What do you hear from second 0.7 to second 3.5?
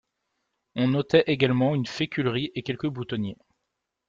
On notait également une féculerie et quelques boutonniers.